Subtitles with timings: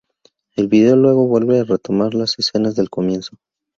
[0.55, 3.37] El vídeo luego vuelve a retomar las escenas del comienzo.